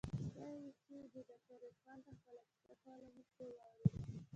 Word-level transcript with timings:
بيا 0.35 0.49
چې 0.83 0.95
دې 1.11 1.21
ډاکتر 1.29 1.59
عرفان 1.67 1.97
ته 2.05 2.11
خپله 2.17 2.41
کيسه 2.53 2.73
کوله 2.83 3.07
موږ 3.15 3.27
ټوله 3.35 3.53
واورېده. 3.57 3.99